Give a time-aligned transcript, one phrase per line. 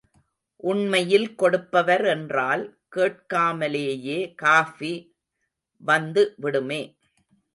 [0.63, 2.63] உண்மையில் கொடுப்பவர் என்றால்,
[2.95, 4.93] கேட்காமலேயே காஃபி
[5.81, 6.81] வந்து விடுமே.